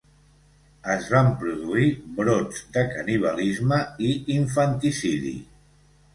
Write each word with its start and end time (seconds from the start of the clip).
Es 0.93 1.09
van 1.15 1.29
produir 1.43 1.89
brots 2.21 2.65
de 2.79 2.87
canibalisme 2.95 3.79
i 4.09 4.17
infanticidi. 4.39 5.37